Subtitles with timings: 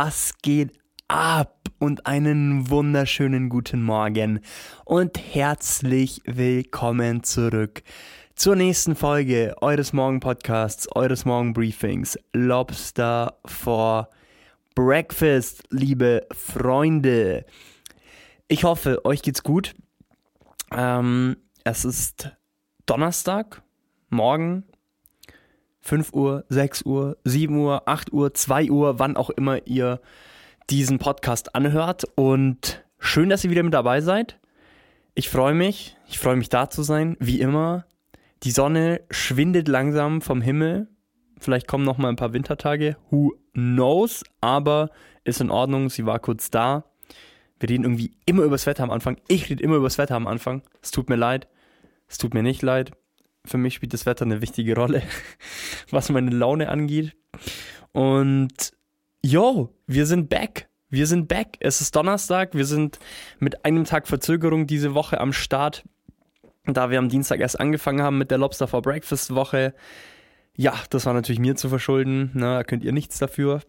[0.00, 1.56] was geht ab?
[1.80, 4.38] Und einen wunderschönen guten Morgen
[4.84, 7.82] und herzlich willkommen zurück
[8.36, 14.08] zur nächsten Folge eures Morgen-Podcasts, eures Morgen-Briefings Lobster for
[14.76, 17.44] Breakfast, liebe Freunde.
[18.46, 19.74] Ich hoffe, euch geht's gut.
[20.70, 22.30] Ähm, es ist
[22.86, 23.62] Donnerstag,
[24.10, 24.62] morgen,
[25.88, 30.00] 5 Uhr, 6 Uhr, 7 Uhr, 8 Uhr, 2 Uhr, wann auch immer ihr
[30.68, 32.04] diesen Podcast anhört.
[32.14, 34.38] Und schön, dass ihr wieder mit dabei seid.
[35.14, 35.96] Ich freue mich.
[36.06, 37.86] Ich freue mich da zu sein, wie immer.
[38.42, 40.88] Die Sonne schwindet langsam vom Himmel.
[41.40, 42.96] Vielleicht kommen noch mal ein paar Wintertage.
[43.10, 44.24] Who knows?
[44.42, 44.90] Aber
[45.24, 45.88] ist in Ordnung.
[45.88, 46.84] Sie war kurz da.
[47.60, 49.16] Wir reden irgendwie immer über das Wetter am Anfang.
[49.26, 50.60] Ich rede immer über das Wetter am Anfang.
[50.82, 51.48] Es tut mir leid.
[52.08, 52.92] Es tut mir nicht leid
[53.44, 55.02] für mich spielt das Wetter eine wichtige Rolle,
[55.90, 57.14] was meine Laune angeht.
[57.92, 58.72] Und
[59.22, 60.68] yo, wir sind back.
[60.90, 61.56] Wir sind back.
[61.60, 62.54] Es ist Donnerstag.
[62.54, 62.98] Wir sind
[63.38, 65.84] mit einem Tag Verzögerung diese Woche am Start.
[66.64, 69.74] Da wir am Dienstag erst angefangen haben mit der Lobster for Breakfast Woche.
[70.56, 72.30] Ja, das war natürlich mir zu verschulden.
[72.34, 72.54] Na, ne?
[72.56, 73.60] da könnt ihr nichts dafür.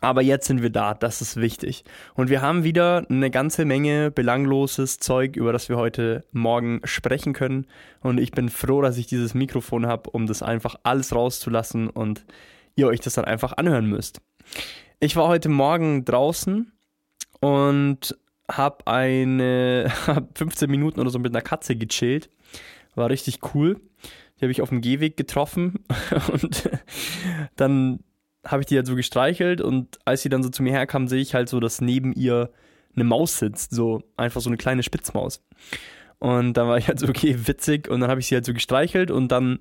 [0.00, 1.84] Aber jetzt sind wir da, das ist wichtig.
[2.14, 7.32] Und wir haben wieder eine ganze Menge belangloses Zeug, über das wir heute Morgen sprechen
[7.32, 7.66] können.
[8.00, 12.24] Und ich bin froh, dass ich dieses Mikrofon habe, um das einfach alles rauszulassen und
[12.76, 14.20] ihr euch das dann einfach anhören müsst.
[15.00, 16.72] Ich war heute Morgen draußen
[17.40, 18.16] und
[18.50, 22.30] habe eine hab 15 Minuten oder so mit einer Katze gechillt.
[22.94, 23.80] War richtig cool.
[24.38, 25.84] Die habe ich auf dem Gehweg getroffen
[26.32, 26.70] und
[27.56, 28.00] dann
[28.44, 31.20] habe ich die halt so gestreichelt und als sie dann so zu mir herkam, sehe
[31.20, 32.50] ich halt so, dass neben ihr
[32.94, 35.42] eine Maus sitzt, so einfach so eine kleine Spitzmaus.
[36.18, 37.88] Und dann war ich halt so, okay, witzig.
[37.88, 39.60] Und dann habe ich sie halt so gestreichelt und dann,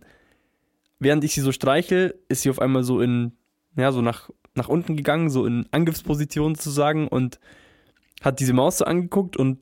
[0.99, 3.33] während ich sie so streichel, ist sie auf einmal so in,
[3.75, 7.39] ja, so nach, nach unten gegangen, so in Angriffsposition sozusagen und
[8.21, 9.59] hat diese Maus so angeguckt und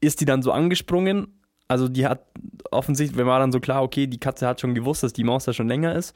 [0.00, 1.40] ist die dann so angesprungen.
[1.68, 2.26] Also die hat
[2.70, 5.44] offensichtlich, wenn war dann so klar, okay, die Katze hat schon gewusst, dass die Maus
[5.44, 6.14] da schon länger ist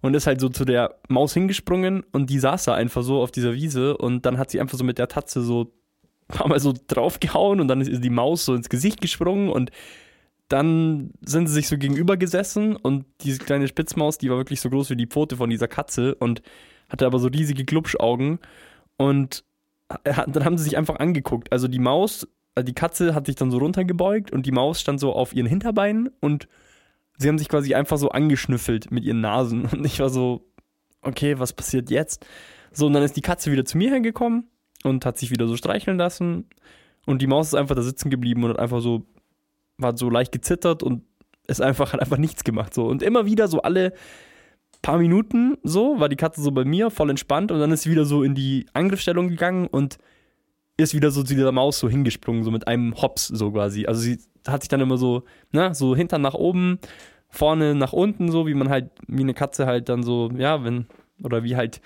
[0.00, 3.30] und ist halt so zu der Maus hingesprungen und die saß da einfach so auf
[3.30, 5.72] dieser Wiese und dann hat sie einfach so mit der Tatze so
[6.46, 9.70] Mal so draufgehauen und dann ist die Maus so ins Gesicht gesprungen und
[10.48, 14.70] dann sind sie sich so gegenüber gesessen und diese kleine Spitzmaus, die war wirklich so
[14.70, 16.42] groß wie die Pfote von dieser Katze und
[16.88, 18.40] hatte aber so riesige Glubschaugen
[18.96, 19.44] und
[20.04, 21.50] dann haben sie sich einfach angeguckt.
[21.50, 25.00] Also die Maus, also die Katze hat sich dann so runtergebeugt und die Maus stand
[25.00, 26.46] so auf ihren Hinterbeinen und
[27.18, 29.66] sie haben sich quasi einfach so angeschnüffelt mit ihren Nasen.
[29.66, 30.46] Und ich war so,
[31.02, 32.26] okay, was passiert jetzt?
[32.72, 34.48] So, und dann ist die Katze wieder zu mir hergekommen
[34.84, 36.48] und hat sich wieder so streicheln lassen.
[37.06, 39.06] Und die Maus ist einfach da sitzen geblieben und hat einfach so,
[39.78, 41.02] war so leicht gezittert und
[41.46, 42.74] ist einfach, hat einfach nichts gemacht.
[42.74, 42.86] So.
[42.86, 43.92] Und immer wieder so alle
[44.82, 47.90] paar Minuten so, war die Katze so bei mir, voll entspannt und dann ist sie
[47.90, 49.98] wieder so in die Angriffsstellung gegangen und
[50.78, 53.86] ist wieder so zu dieser Maus so hingesprungen, so mit einem Hops so quasi.
[53.86, 56.78] Also sie hat sich dann immer so, ne, so Hintern nach oben,
[57.28, 60.86] vorne nach unten, so wie man halt, wie eine Katze halt dann so, ja, wenn,
[61.22, 61.80] oder wie halt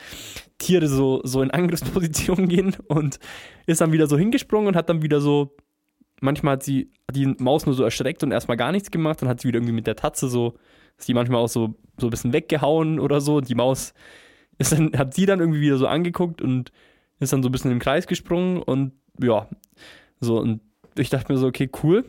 [0.59, 3.19] Tiere so, so in Angriffsposition gehen und
[3.67, 5.57] ist dann wieder so hingesprungen und hat dann wieder so,
[6.21, 9.41] manchmal hat sie die Maus nur so erschreckt und erstmal gar nichts gemacht, dann hat
[9.41, 10.59] sie wieder irgendwie mit der Tatze so,
[10.99, 13.41] ist die manchmal auch so, so ein bisschen weggehauen oder so.
[13.41, 13.95] Die Maus
[14.59, 16.71] ist dann, hat sie dann irgendwie wieder so angeguckt und
[17.22, 19.49] ist dann so ein bisschen im Kreis gesprungen und ja,
[20.20, 20.61] so und
[20.97, 22.05] ich dachte mir so, okay, cool.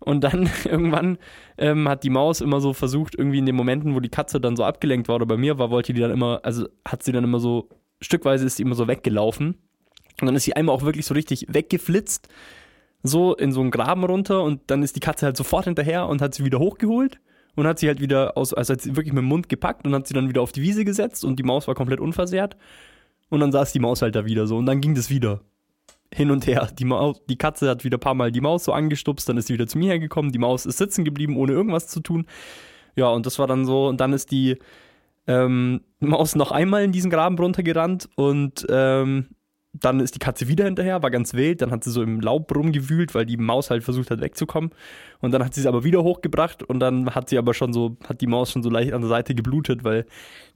[0.00, 1.18] Und dann irgendwann
[1.58, 4.56] ähm, hat die Maus immer so versucht, irgendwie in den Momenten, wo die Katze dann
[4.56, 7.24] so abgelenkt war oder bei mir war, wollte die dann immer, also hat sie dann
[7.24, 7.68] immer so,
[8.00, 9.58] stückweise ist sie immer so weggelaufen.
[10.20, 12.28] Und dann ist sie einmal auch wirklich so richtig weggeflitzt,
[13.02, 16.20] so in so einen Graben runter und dann ist die Katze halt sofort hinterher und
[16.20, 17.18] hat sie wieder hochgeholt
[17.56, 19.94] und hat sie halt wieder aus, also hat sie wirklich mit dem Mund gepackt und
[19.94, 22.56] hat sie dann wieder auf die Wiese gesetzt und die Maus war komplett unversehrt.
[23.32, 25.40] Und dann saß die Maus halt da wieder so und dann ging das wieder
[26.12, 26.68] hin und her.
[26.78, 29.46] Die, Maus, die Katze hat wieder ein paar Mal die Maus so angestupst, dann ist
[29.46, 30.32] sie wieder zu mir hergekommen.
[30.32, 32.26] Die Maus ist sitzen geblieben, ohne irgendwas zu tun.
[32.94, 33.88] Ja, und das war dann so.
[33.88, 34.58] Und dann ist die
[35.26, 39.28] ähm, Maus noch einmal in diesen Graben runtergerannt und ähm,
[39.72, 41.62] dann ist die Katze wieder hinterher, war ganz wild.
[41.62, 44.70] Dann hat sie so im Laub rumgewühlt, weil die Maus halt versucht hat wegzukommen.
[45.20, 47.96] Und dann hat sie es aber wieder hochgebracht und dann hat sie aber schon so,
[48.06, 50.04] hat die Maus schon so leicht an der Seite geblutet, weil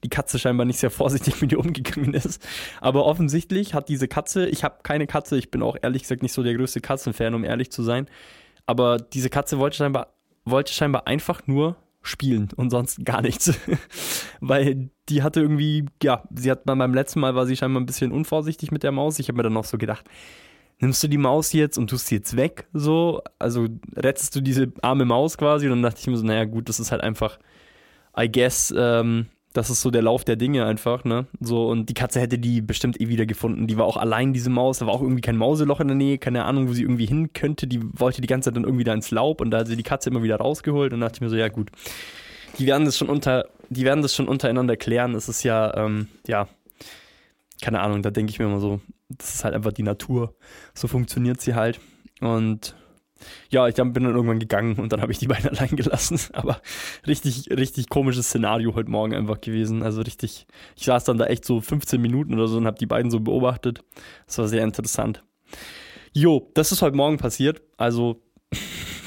[0.04, 2.46] die Katze scheinbar nicht sehr vorsichtig mit ihr umgegangen ist.
[2.80, 6.32] Aber offensichtlich hat diese Katze, ich habe keine Katze, ich bin auch ehrlich gesagt nicht
[6.32, 8.06] so der größte Katzenfan, um ehrlich zu sein.
[8.66, 10.08] Aber diese Katze wollte scheinbar,
[10.44, 11.76] wollte scheinbar einfach nur
[12.06, 13.52] spielen und sonst gar nichts.
[14.40, 18.12] Weil die hatte irgendwie, ja, sie hat beim letzten Mal war sie scheinbar ein bisschen
[18.12, 19.18] unvorsichtig mit der Maus.
[19.18, 20.04] Ich habe mir dann noch so gedacht,
[20.78, 23.66] nimmst du die Maus jetzt und tust sie jetzt weg, so, also
[23.96, 26.80] rettest du diese arme Maus quasi und dann dachte ich mir so, naja gut, das
[26.80, 27.38] ist halt einfach,
[28.18, 29.26] I guess, ähm,
[29.56, 31.26] Das ist so der Lauf der Dinge einfach, ne?
[31.40, 33.66] So, und die Katze hätte die bestimmt eh wieder gefunden.
[33.66, 34.80] Die war auch allein, diese Maus.
[34.80, 37.32] Da war auch irgendwie kein Mauseloch in der Nähe, keine Ahnung, wo sie irgendwie hin
[37.32, 37.66] könnte.
[37.66, 39.82] Die wollte die ganze Zeit dann irgendwie da ins Laub und da hat sie die
[39.82, 41.70] Katze immer wieder rausgeholt und dachte ich mir so, ja gut.
[42.58, 45.14] Die werden das schon unter, die werden das schon untereinander klären.
[45.14, 46.48] Es ist ja, ähm, ja,
[47.62, 50.34] keine Ahnung, da denke ich mir immer so, das ist halt einfach die Natur.
[50.74, 51.80] So funktioniert sie halt.
[52.20, 52.76] Und
[53.50, 56.18] ja, ich bin dann irgendwann gegangen und dann habe ich die beiden allein gelassen.
[56.32, 56.60] Aber
[57.06, 59.82] richtig, richtig komisches Szenario heute Morgen einfach gewesen.
[59.82, 60.46] Also richtig,
[60.76, 63.20] ich saß dann da echt so 15 Minuten oder so und habe die beiden so
[63.20, 63.80] beobachtet.
[64.26, 65.22] Das war sehr interessant.
[66.12, 67.62] Jo, das ist heute Morgen passiert.
[67.76, 68.22] Also,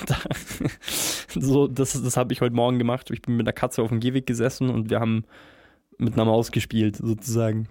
[1.30, 3.10] so, das, das habe ich heute Morgen gemacht.
[3.12, 5.26] Ich bin mit der Katze auf dem Gehweg gesessen und wir haben
[5.98, 7.68] mit einer Maus gespielt, sozusagen.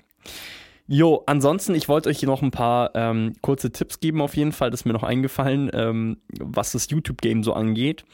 [0.90, 4.52] Jo, ansonsten, ich wollte euch hier noch ein paar ähm, kurze Tipps geben, auf jeden
[4.52, 4.70] Fall.
[4.70, 8.06] Das ist mir noch eingefallen, ähm, was das YouTube-Game so angeht.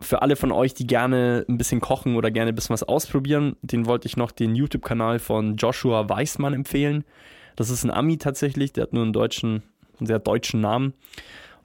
[0.00, 3.56] Für alle von euch, die gerne ein bisschen kochen oder gerne ein bisschen was ausprobieren,
[3.60, 7.04] den wollte ich noch den YouTube-Kanal von Joshua Weismann empfehlen.
[7.54, 9.62] Das ist ein Ami tatsächlich, der hat nur einen deutschen,
[9.98, 10.94] einen sehr deutschen Namen.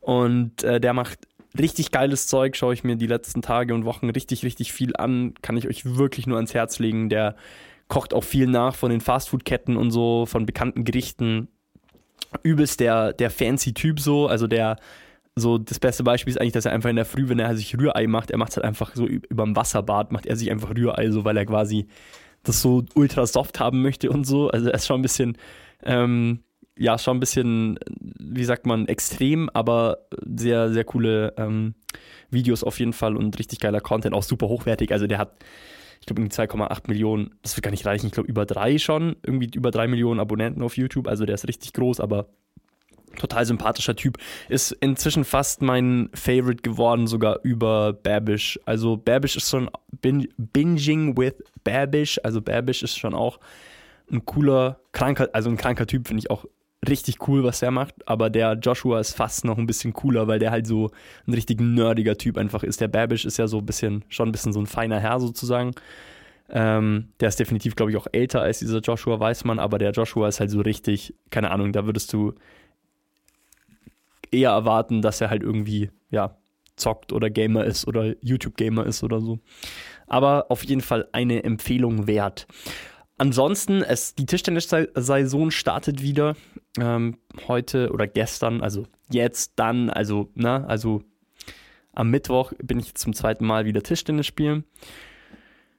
[0.01, 1.19] Und äh, der macht
[1.57, 5.33] richtig geiles Zeug, schaue ich mir die letzten Tage und Wochen richtig, richtig viel an.
[5.42, 7.07] Kann ich euch wirklich nur ans Herz legen.
[7.07, 7.36] Der
[7.92, 11.50] kocht auch viel nach von den Fastfood-Ketten und so, von bekannten Gerichten.
[12.42, 14.78] Übelst der, der fancy Typ so, also der,
[15.36, 17.78] so das beste Beispiel ist eigentlich, dass er einfach in der Früh, wenn er sich
[17.78, 20.70] Rührei macht, er macht es halt einfach so über dem Wasserbad, macht er sich einfach
[20.74, 21.88] Rührei, so weil er quasi
[22.44, 24.50] das so ultra soft haben möchte und so.
[24.50, 25.38] Also er ist schon ein bisschen,
[25.84, 26.40] ähm,
[26.78, 31.76] ja, schon ein bisschen, wie sagt man, extrem, aber sehr, sehr coole ähm,
[32.30, 34.94] Videos auf jeden Fall und richtig geiler Content, auch super hochwertig.
[34.94, 35.34] Also der hat
[36.01, 39.15] ich glaube, irgendwie 2,8 Millionen, das wird gar nicht reichen, ich glaube, über drei schon,
[39.24, 42.27] irgendwie über drei Millionen Abonnenten auf YouTube, also der ist richtig groß, aber
[43.18, 44.18] total sympathischer Typ.
[44.50, 48.59] Ist inzwischen fast mein Favorite geworden, sogar über Babish.
[48.65, 49.69] Also Babish ist schon
[50.01, 53.39] bin, Binging with Babish, also Babish ist schon auch
[54.12, 56.45] ein cooler, kranker, also ein kranker Typ, finde ich auch
[56.88, 60.39] richtig cool, was er macht, aber der Joshua ist fast noch ein bisschen cooler, weil
[60.39, 60.89] der halt so
[61.28, 62.81] ein richtig nerdiger Typ einfach ist.
[62.81, 65.72] Der Babish ist ja so ein bisschen, schon ein bisschen so ein feiner Herr sozusagen.
[66.50, 70.28] Ähm, der ist definitiv, glaube ich, auch älter als dieser Joshua Weißmann, aber der Joshua
[70.28, 72.33] ist halt so richtig, keine Ahnung, da würdest du
[74.31, 76.38] eher erwarten, dass er halt irgendwie, ja,
[76.77, 79.39] zockt oder Gamer ist oder YouTube-Gamer ist oder so.
[80.07, 82.48] Aber auf jeden Fall eine Empfehlung wert.
[83.22, 86.36] Ansonsten, es, die Tischtennis-Saison startet wieder.
[86.80, 91.04] Ähm, heute oder gestern, also jetzt, dann, also, ne, also
[91.94, 94.64] am Mittwoch bin ich zum zweiten Mal wieder Tischtennis spielen.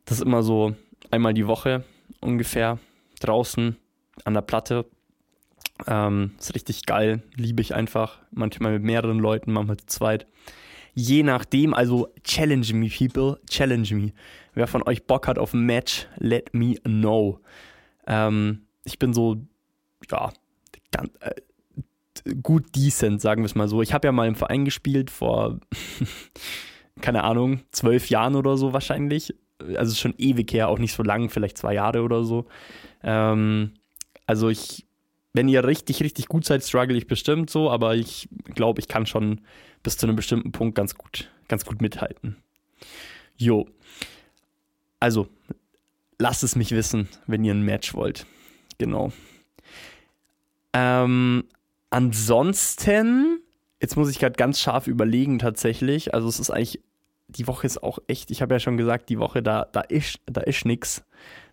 [0.05, 0.77] Das ist immer so
[1.11, 1.83] einmal die Woche
[2.21, 2.79] ungefähr
[3.19, 3.77] draußen
[4.25, 4.87] an der Platte.
[5.89, 8.21] Ähm, ist richtig geil, liebe ich einfach.
[8.31, 10.29] Manchmal mit mehreren Leuten, manchmal zu zweit.
[10.95, 14.13] Je nachdem, also challenge me, people, challenge me.
[14.55, 17.41] Wer von euch Bock hat auf ein Match, let me know.
[18.07, 19.37] Ähm, ich bin so,
[20.11, 20.33] ja,
[20.91, 21.31] ganz, äh,
[22.43, 23.83] gut decent, sagen wir es mal so.
[23.83, 25.59] Ich habe ja mal im Verein gespielt vor,
[27.01, 29.35] keine Ahnung, zwölf Jahren oder so wahrscheinlich.
[29.77, 32.47] Also schon ewig her, auch nicht so lang, vielleicht zwei Jahre oder so.
[33.03, 33.73] Ähm,
[34.27, 34.87] also ich,
[35.33, 39.07] wenn ihr richtig, richtig gut seid, struggle ich bestimmt so, aber ich glaube, ich kann
[39.07, 39.41] schon
[39.83, 42.37] bis zu einem bestimmten Punkt ganz gut, ganz gut mithalten.
[43.37, 43.69] Jo.
[45.01, 45.29] Also,
[46.19, 48.27] lasst es mich wissen, wenn ihr ein Match wollt.
[48.79, 49.13] Genau.
[50.73, 51.45] Ähm,
[51.91, 53.41] ansonsten,
[53.81, 56.15] jetzt muss ich gerade ganz scharf überlegen tatsächlich.
[56.15, 56.81] Also es ist eigentlich,
[57.29, 60.21] die Woche ist auch echt, ich habe ja schon gesagt, die Woche, da, da ist,
[60.27, 61.05] da ist nix.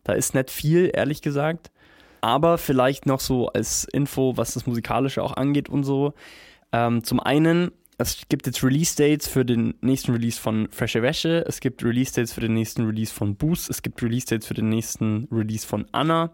[0.03, 1.71] Da ist nicht viel, ehrlich gesagt.
[2.21, 6.13] Aber vielleicht noch so als Info, was das Musikalische auch angeht und so.
[6.71, 11.59] Ähm, zum einen es gibt jetzt Release-Dates für den nächsten Release von Fresche Wäsche, es
[11.59, 15.67] gibt Release-Dates für den nächsten Release von Boost, es gibt Release-Dates für den nächsten Release
[15.67, 16.31] von Anna.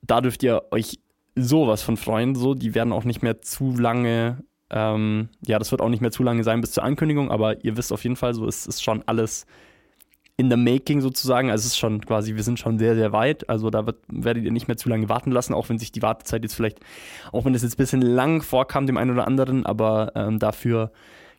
[0.00, 0.98] Da dürft ihr euch
[1.34, 2.34] sowas von freuen.
[2.34, 6.10] So, die werden auch nicht mehr zu lange, ähm, ja, das wird auch nicht mehr
[6.10, 8.82] zu lange sein bis zur Ankündigung, aber ihr wisst auf jeden Fall, so es ist
[8.82, 9.44] schon alles
[10.36, 11.50] in the making sozusagen.
[11.50, 13.48] Also es ist schon quasi, wir sind schon sehr, sehr weit.
[13.48, 16.02] Also da wird, werdet ihr nicht mehr zu lange warten lassen, auch wenn sich die
[16.02, 16.78] Wartezeit jetzt vielleicht,
[17.32, 20.92] auch wenn es jetzt ein bisschen lang vorkam, dem einen oder anderen, aber ähm, dafür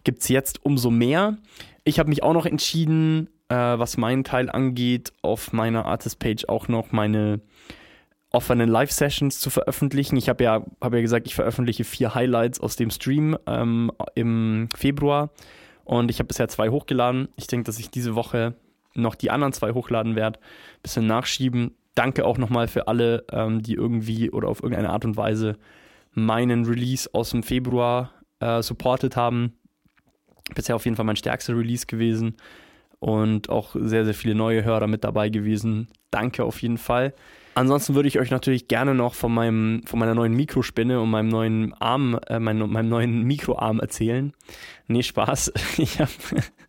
[0.04, 1.38] gibt es jetzt umso mehr.
[1.84, 6.68] Ich habe mich auch noch entschieden, äh, was meinen Teil angeht, auf meiner Artist-Page auch
[6.68, 7.39] noch meine
[8.32, 10.18] offenen Live-Sessions zu veröffentlichen.
[10.18, 14.70] Ich habe ja, hab ja gesagt, ich veröffentliche vier Highlights aus dem Stream ähm, im
[14.75, 15.30] Februar.
[15.86, 17.30] Und ich habe bisher zwei hochgeladen.
[17.38, 18.56] Ich denke, dass ich diese Woche
[18.98, 20.39] noch die anderen zwei hochladen werde,
[20.84, 21.75] bisschen nachschieben.
[21.96, 25.58] Danke auch nochmal für alle, ähm, die irgendwie oder auf irgendeine Art und Weise
[26.13, 29.54] meinen Release aus dem Februar äh, supportet haben.
[30.56, 32.36] Bisher auf jeden Fall mein stärkster Release gewesen.
[33.00, 35.88] und auch sehr, sehr viele neue Hörer mit dabei gewesen.
[36.10, 37.13] Danke auf jeden Fall.
[37.54, 41.27] Ansonsten würde ich euch natürlich gerne noch von, meinem, von meiner neuen Mikrospinne und meinem
[41.27, 44.34] neuen Arm, äh, mein, meinem neuen Mikroarm erzählen.
[44.88, 45.54] Nee, Spaß.
[45.77, 46.12] Ich habe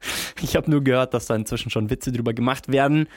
[0.43, 3.09] ich hab nur gehört, dass da inzwischen schon Witze drüber gemacht werden,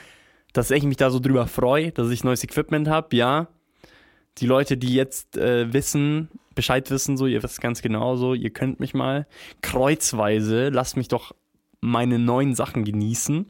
[0.53, 3.15] dass ich mich da so drüber freue, dass ich neues Equipment habe.
[3.15, 3.47] Ja,
[4.37, 8.49] die Leute, die jetzt äh, wissen, Bescheid wissen, so, ihr wisst ganz genau so, ihr
[8.49, 9.27] könnt mich mal
[9.61, 11.33] kreuzweise, lasst mich doch
[11.79, 13.49] meine neuen Sachen genießen.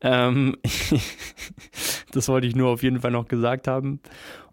[0.00, 0.56] Ähm,
[2.12, 4.00] das wollte ich nur auf jeden Fall noch gesagt haben.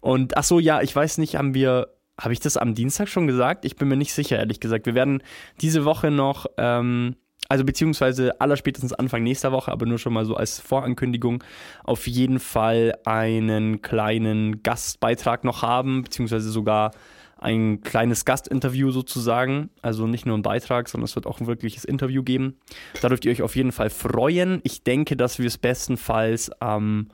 [0.00, 1.88] Und ach so, ja, ich weiß nicht, haben wir,
[2.18, 3.64] habe ich das am Dienstag schon gesagt?
[3.64, 4.86] Ich bin mir nicht sicher, ehrlich gesagt.
[4.86, 5.22] Wir werden
[5.60, 7.16] diese Woche noch, ähm,
[7.52, 11.44] also beziehungsweise allerspätestens Anfang nächster Woche, aber nur schon mal so als Vorankündigung,
[11.84, 16.92] auf jeden Fall einen kleinen Gastbeitrag noch haben, beziehungsweise sogar
[17.36, 19.68] ein kleines Gastinterview sozusagen.
[19.82, 22.56] Also nicht nur ein Beitrag, sondern es wird auch ein wirkliches Interview geben.
[23.02, 24.62] Da dürft ihr euch auf jeden Fall freuen.
[24.64, 27.08] Ich denke, dass wir es bestenfalls am, ähm,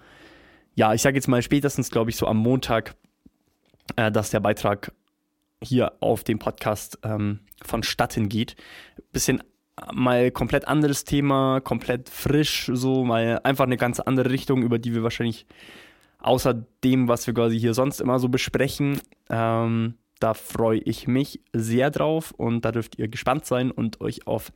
[0.77, 2.95] ja, ich sage jetzt mal spätestens, glaube ich, so am Montag,
[3.97, 4.93] äh, dass der Beitrag
[5.61, 8.55] hier auf dem Podcast ähm, vonstatten geht.
[9.11, 9.43] Bisschen
[9.93, 14.95] mal komplett anderes Thema, komplett frisch, so mal einfach eine ganz andere Richtung, über die
[14.95, 15.47] wir wahrscheinlich
[16.21, 16.55] außer
[16.85, 21.91] dem, was wir quasi hier sonst immer so besprechen, ähm, da freue ich mich sehr
[21.91, 24.53] drauf und da dürft ihr gespannt sein und euch auf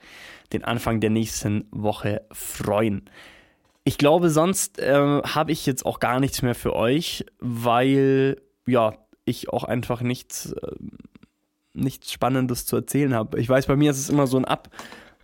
[0.52, 3.08] den Anfang der nächsten Woche freuen.
[3.84, 8.94] Ich glaube, sonst äh, habe ich jetzt auch gar nichts mehr für euch, weil ja,
[9.24, 10.72] ich auch einfach nichts, äh,
[11.74, 13.40] nichts Spannendes zu erzählen habe.
[13.40, 14.68] Ich weiß, bei mir ist es immer so ein Ab.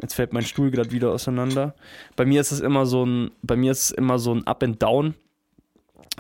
[0.01, 1.75] Jetzt fällt mein Stuhl gerade wieder auseinander.
[2.17, 4.63] Bei mir ist es immer so ein, bei mir ist es immer so ein Up
[4.63, 5.15] and Down.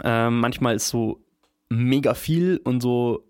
[0.02, 1.20] Äh, manchmal ist so
[1.68, 3.24] mega viel und so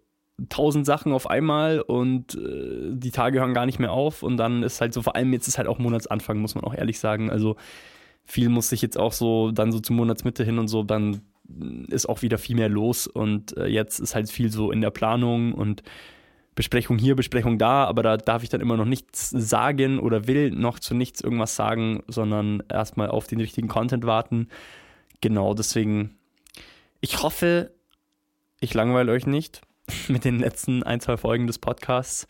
[0.49, 4.63] tausend Sachen auf einmal und äh, die Tage hören gar nicht mehr auf und dann
[4.63, 7.29] ist halt so, vor allem jetzt ist halt auch Monatsanfang, muss man auch ehrlich sagen.
[7.31, 7.57] Also
[8.25, 11.23] viel muss sich jetzt auch so dann so zur Monatsmitte hin und so, dann
[11.89, 14.91] ist auch wieder viel mehr los und äh, jetzt ist halt viel so in der
[14.91, 15.83] Planung und
[16.59, 20.51] Besprechung hier, Besprechung da, aber da darf ich dann immer noch nichts sagen oder will
[20.51, 24.49] noch zu nichts irgendwas sagen, sondern erstmal auf den richtigen Content warten.
[25.21, 26.19] Genau, deswegen,
[27.01, 27.71] ich hoffe,
[28.59, 29.61] ich langweile euch nicht
[30.09, 32.27] mit den letzten ein, zwei Folgen des Podcasts.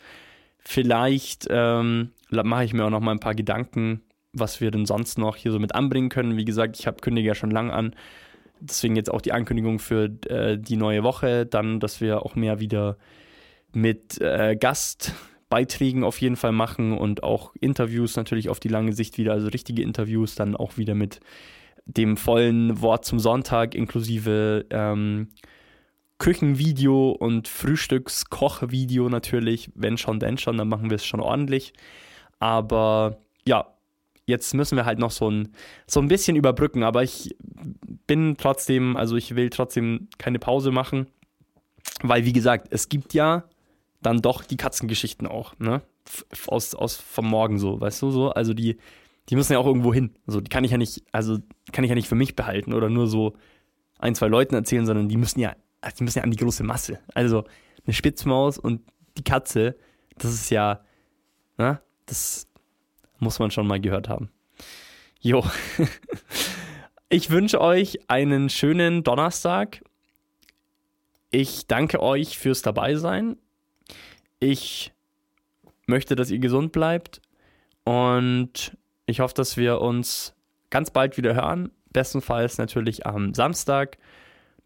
[0.59, 5.17] Vielleicht ähm, mache ich mir auch noch mal ein paar Gedanken, was wir denn sonst
[5.17, 6.37] noch hier so mit anbringen können.
[6.37, 7.95] Wie gesagt, ich habe kündige ja schon lang an.
[8.59, 11.47] Deswegen jetzt auch die Ankündigung für äh, die neue Woche.
[11.47, 12.95] Dann, dass wir auch mehr wieder
[13.73, 19.17] mit äh, Gastbeiträgen auf jeden Fall machen und auch Interviews natürlich auf die lange Sicht
[19.17, 21.19] wieder, also richtige Interviews, dann auch wieder mit
[21.85, 25.29] dem vollen Wort zum Sonntag inklusive ähm,
[26.19, 29.71] Küchenvideo und Frühstückskochvideo natürlich.
[29.73, 31.73] Wenn schon, denn schon, dann machen wir es schon ordentlich.
[32.39, 33.73] Aber ja,
[34.25, 35.53] jetzt müssen wir halt noch so ein,
[35.87, 36.83] so ein bisschen überbrücken.
[36.83, 37.35] Aber ich
[38.05, 41.07] bin trotzdem, also ich will trotzdem keine Pause machen.
[42.01, 43.45] Weil, wie gesagt, es gibt ja
[44.01, 45.81] dann doch die Katzengeschichten auch, ne?
[46.47, 48.29] Aus, aus vom Morgen so, weißt du so?
[48.29, 48.77] Also die,
[49.29, 50.15] die müssen ja auch irgendwo hin.
[50.25, 51.37] Also die kann ich ja nicht, also
[51.71, 53.35] kann ich ja nicht für mich behalten oder nur so
[53.99, 55.55] ein, zwei Leuten erzählen, sondern die müssen ja
[55.97, 56.99] die müssen ja an die große Masse.
[57.13, 57.45] Also
[57.85, 58.81] eine Spitzmaus und
[59.17, 59.75] die Katze,
[60.17, 60.83] das ist ja,
[61.57, 62.47] na, das
[63.19, 64.29] muss man schon mal gehört haben.
[65.19, 65.43] Jo.
[67.11, 69.81] Ich wünsche euch einen schönen Donnerstag.
[71.31, 73.35] Ich danke euch fürs Dabeisein.
[74.39, 74.93] Ich
[75.85, 77.21] möchte, dass ihr gesund bleibt
[77.83, 80.35] und ich hoffe, dass wir uns
[80.69, 81.71] ganz bald wieder hören.
[81.91, 83.97] Bestenfalls natürlich am Samstag.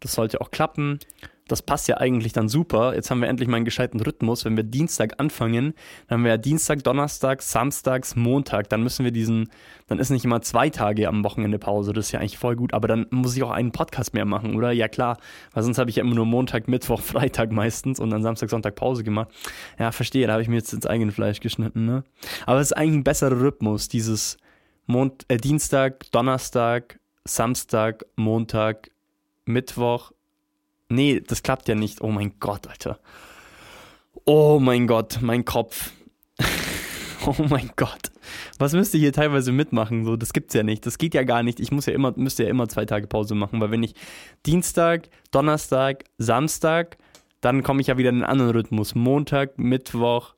[0.00, 0.98] Das sollte auch klappen.
[1.46, 2.94] Das passt ja eigentlich dann super.
[2.94, 4.46] Jetzt haben wir endlich mal einen gescheiten Rhythmus.
[4.46, 5.74] Wenn wir Dienstag anfangen,
[6.08, 8.70] dann haben wir ja Dienstag, Donnerstag, Samstags, Montag.
[8.70, 9.50] Dann müssen wir diesen,
[9.86, 11.92] dann ist nicht immer zwei Tage am Wochenende Pause.
[11.92, 12.72] Das ist ja eigentlich voll gut.
[12.72, 14.72] Aber dann muss ich auch einen Podcast mehr machen, oder?
[14.72, 15.18] Ja klar,
[15.52, 18.74] weil sonst habe ich ja immer nur Montag, Mittwoch, Freitag meistens und dann Samstag, Sonntag
[18.74, 19.28] Pause gemacht.
[19.78, 20.26] Ja, verstehe.
[20.26, 22.04] Da habe ich mir jetzt ins eigene Fleisch geschnitten, ne?
[22.46, 24.38] Aber es ist eigentlich ein besserer Rhythmus, dieses
[24.86, 28.90] Mont äh, Dienstag, Donnerstag, Samstag, Montag,
[29.44, 30.12] Mittwoch.
[30.88, 32.00] Nee, das klappt ja nicht.
[32.00, 32.98] Oh mein Gott, Alter.
[34.24, 35.92] Oh mein Gott, mein Kopf.
[37.26, 38.10] oh mein Gott.
[38.58, 40.04] Was müsst ihr hier teilweise mitmachen?
[40.04, 40.86] So, das gibt's ja nicht.
[40.86, 41.60] Das geht ja gar nicht.
[41.60, 43.94] Ich muss ja immer, müsste ja immer zwei Tage Pause machen, weil wenn ich
[44.46, 46.96] Dienstag, Donnerstag, Samstag,
[47.40, 48.94] dann komme ich ja wieder in einen anderen Rhythmus.
[48.94, 50.34] Montag, Mittwoch,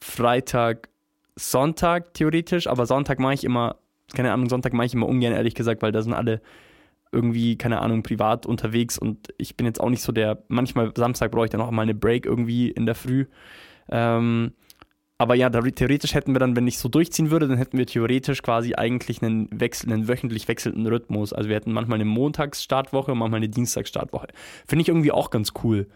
[0.00, 0.88] Freitag,
[1.36, 3.76] Sonntag theoretisch, aber Sonntag mache ich immer,
[4.14, 6.40] keine Ahnung, Sonntag mache ich immer ungern, ehrlich gesagt, weil da sind alle
[7.12, 11.30] irgendwie, keine Ahnung, privat unterwegs und ich bin jetzt auch nicht so der, manchmal Samstag
[11.30, 13.26] brauche ich dann auch mal eine Break irgendwie in der Früh.
[13.88, 14.52] Ähm,
[15.18, 17.86] aber ja, da, theoretisch hätten wir dann, wenn ich so durchziehen würde, dann hätten wir
[17.86, 21.32] theoretisch quasi eigentlich einen, Wechsel, einen wöchentlich wechselnden Rhythmus.
[21.32, 24.28] Also wir hätten manchmal eine Montagsstartwoche und manchmal eine Dienstagsstartwoche.
[24.66, 25.88] Finde ich irgendwie auch ganz cool.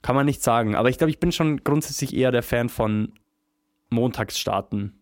[0.00, 0.74] Kann man nicht sagen.
[0.74, 3.12] Aber ich glaube, ich bin schon grundsätzlich eher der Fan von
[3.90, 5.01] Montagsstarten.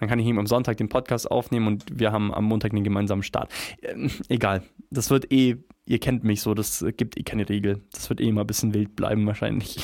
[0.00, 2.84] Dann kann ich ihm am Sonntag den Podcast aufnehmen und wir haben am Montag einen
[2.84, 3.52] gemeinsamen Start.
[3.82, 4.62] Ähm, egal.
[4.90, 7.82] Das wird eh, ihr kennt mich so, das gibt eh keine Regel.
[7.92, 9.78] Das wird eh immer ein bisschen wild bleiben wahrscheinlich.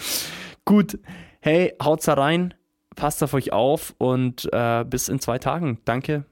[0.64, 0.98] Gut.
[1.40, 2.54] Hey, haut's da rein,
[2.96, 5.78] passt auf euch auf und äh, bis in zwei Tagen.
[5.84, 6.24] Danke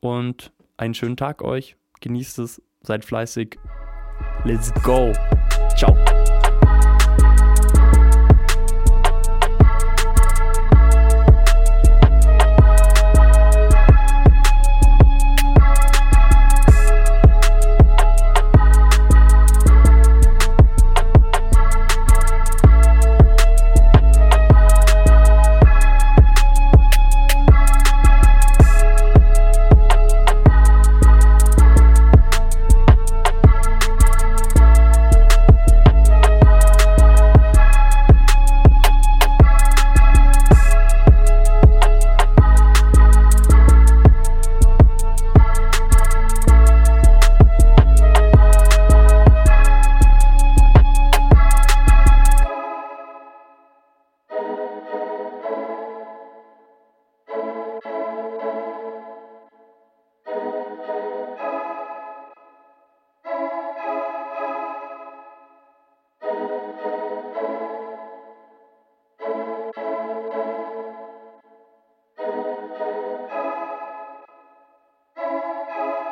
[0.00, 1.76] und einen schönen Tag euch.
[2.00, 3.58] Genießt es, seid fleißig.
[4.44, 5.12] Let's go.
[5.76, 5.96] Ciao.